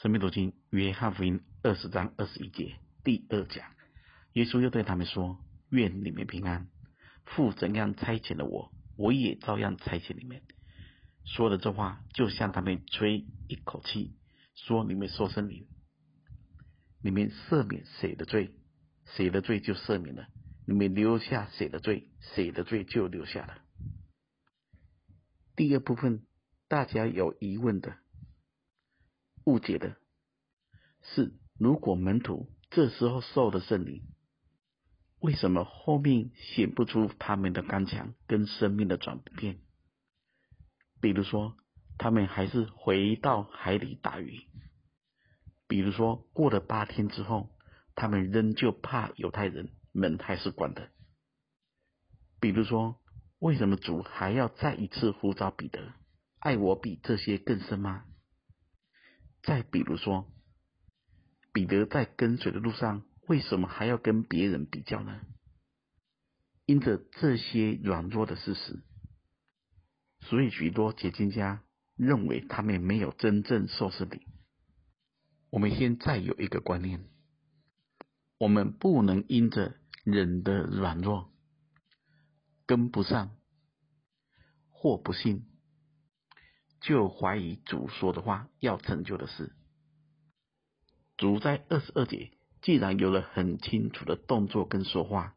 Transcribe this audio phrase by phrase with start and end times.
[0.00, 3.70] 生命读经约翰福音二十章二十一节第二讲，
[4.32, 5.38] 耶稣又对他们说
[5.68, 6.68] ：“愿你们平安。
[7.26, 10.40] 父怎样差遣了我，我也照样差遣你们。”
[11.26, 14.16] 说了这话，就向他们吹一口气，
[14.54, 15.68] 说：“你们受圣灵，
[17.02, 18.54] 你们赦免谁的罪，
[19.04, 20.28] 谁的罪就赦免了；
[20.66, 23.58] 你们留下谁的罪，谁的罪就留下了。”
[25.56, 26.22] 第二部分，
[26.68, 27.98] 大家有疑问的。
[29.44, 29.96] 误解的
[31.02, 34.02] 是，如果门徒这时候受了圣灵，
[35.18, 39.58] 为什么后面显不出他们的刚强跟生命的转变？
[41.00, 41.56] 比如说，
[41.98, 44.46] 他们还是回到海里打鱼；
[45.66, 47.50] 比如说，过了八天之后，
[47.94, 50.88] 他们仍旧怕犹太人，门还是关的；
[52.40, 53.00] 比如说，
[53.38, 55.94] 为什么主还要再一次呼召彼得？
[56.38, 58.04] 爱我比这些更深吗？
[59.42, 60.30] 再比如说，
[61.52, 65.20] 彼得在跟随的路上，为什么还要跟别人比较呢？
[66.66, 68.84] 因着这些软弱的事实，
[70.20, 71.64] 所以许多解经家
[71.96, 74.20] 认为他们没有真正受圣灵。
[75.50, 77.04] 我们现在有一个观念：
[78.38, 81.32] 我们不能因着人的软弱
[82.66, 83.36] 跟不上
[84.68, 85.49] 或不信。
[86.80, 89.54] 就怀疑主说的话要成就的事。
[91.16, 95.34] 主在二十二节既然有了很清楚的动作跟说话，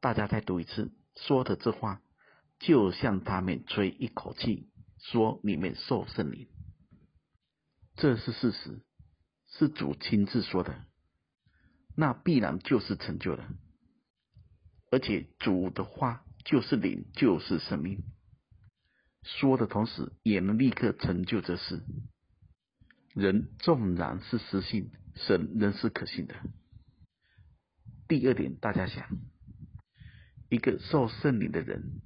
[0.00, 2.02] 大家再读一次，说的这话
[2.58, 4.68] 就向他们吹一口气，
[4.98, 6.48] 说你们受圣灵，
[7.94, 8.80] 这是事实，
[9.46, 10.84] 是主亲自说的，
[11.96, 13.48] 那必然就是成就了，
[14.90, 18.02] 而且主的话就是灵，就是生命。
[19.22, 21.82] 说的同时，也能立刻成就这事。
[23.14, 26.34] 人纵然是失信，神仍是可信的。
[28.08, 29.06] 第二点，大家想，
[30.48, 32.00] 一个受圣灵的人，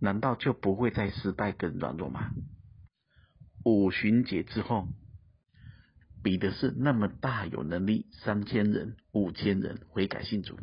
[0.00, 2.30] 难道就不会再失败跟软弱吗？
[3.64, 4.88] 五旬节之后，
[6.22, 10.58] 彼得是那么大有能力，三千人、五千人悔改信主，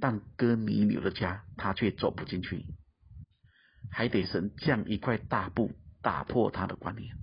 [0.00, 2.66] 但哥尼流的家，他却走不进去。
[3.90, 7.14] 还得神降一块大布打破他的观念，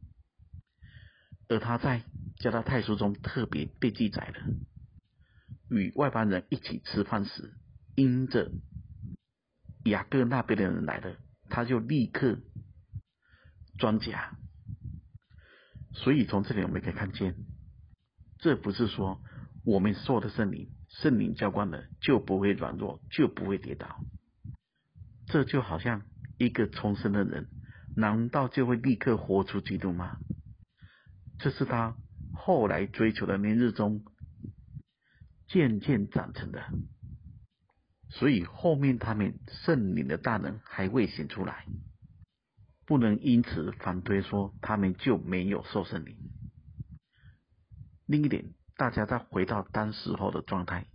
[1.47, 2.03] 而他在
[2.37, 4.35] 加拉太书中特别被记载了，
[5.69, 7.53] 与外邦人一起吃饭时，
[7.95, 8.51] 因着
[9.85, 11.15] 雅各那边的人来了，
[11.49, 12.37] 他就立刻
[13.79, 14.37] 装假。
[15.93, 17.35] 所以从这里我们可以看见，
[18.37, 19.19] 这不是说
[19.63, 24.03] 我们受的圣灵，圣灵浇灌了就不会软弱，就不会跌倒，
[25.25, 26.03] 这就好像。
[26.37, 27.47] 一个重生的人，
[27.95, 30.17] 难道就会立刻活出基督吗？
[31.39, 31.95] 这是他
[32.33, 34.03] 后来追求的年日中
[35.47, 36.63] 渐渐长成的，
[38.09, 41.65] 所以后面他们圣灵的大能还未显出来，
[42.85, 46.17] 不能因此反对说他们就没有受圣灵。
[48.05, 50.87] 另一点，大家再回到当时候的状态，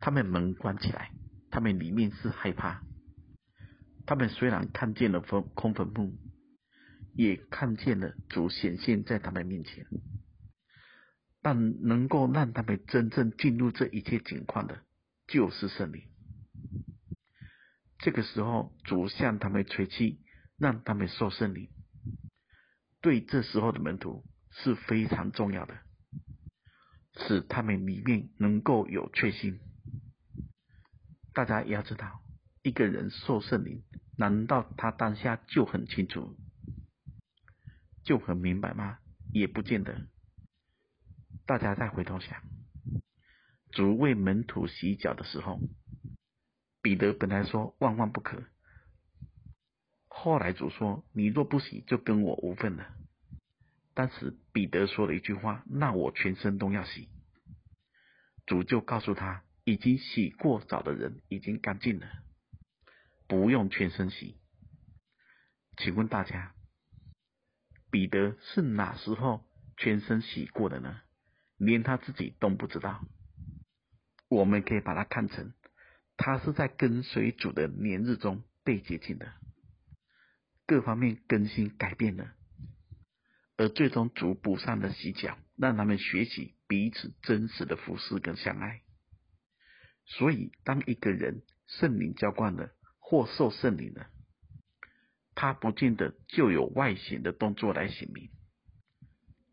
[0.00, 1.12] 他们门关起来，
[1.50, 2.82] 他们里面是害怕。
[4.08, 6.16] 他们虽然看见了坟空坟墓，
[7.12, 9.86] 也看见了主显现在他们面前，
[11.42, 14.82] 但能够让他们真正进入这一切景况的，
[15.26, 16.04] 就是圣灵。
[17.98, 20.22] 这个时候，主向他们吹气，
[20.56, 21.68] 让他们受圣灵，
[23.02, 25.76] 对这时候的门徒是非常重要的，
[27.26, 29.60] 使他们里面能够有确信。
[31.34, 32.22] 大家也要知道。
[32.68, 33.82] 一个人受圣灵，
[34.18, 36.36] 难道他当下就很清楚，
[38.04, 38.98] 就很明白吗？
[39.32, 40.06] 也不见得。
[41.46, 42.42] 大家再回头想，
[43.70, 45.58] 主为门徒洗脚的时候，
[46.82, 48.44] 彼得本来说万万不可，
[50.06, 52.86] 后来主说：“你若不洗，就跟我无分了。”
[53.96, 57.08] 当时彼得说了一句话：“那我全身都要洗。”
[58.44, 62.06] 主就告诉他：“已经洗过澡的人已经干净了。”
[63.28, 64.40] 不用全身洗，
[65.76, 66.54] 请问大家，
[67.90, 69.44] 彼得是哪时候
[69.76, 71.02] 全身洗过的呢？
[71.58, 73.04] 连他自己都不知道。
[74.30, 75.52] 我们可以把它看成，
[76.16, 79.30] 他是在跟随主的年日中被洁净的，
[80.66, 82.32] 各方面更新改变了，
[83.58, 88.80] 而最终主补上的洗脚，让他们学习彼此真实的服侍跟相爱。
[90.06, 92.72] 所以，当一个人圣灵浇灌了。
[93.10, 94.04] 或受圣灵呢，
[95.34, 98.28] 他不见得就有外显的动作来显明。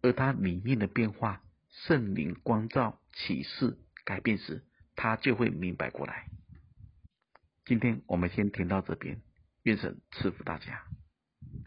[0.02, 4.66] 而他里面的变化，圣灵光照、启示、改变时，
[4.98, 6.28] 他就会明白过来。
[7.64, 9.22] 今天我们先听到这边，
[9.64, 10.84] 愿神赐福大家。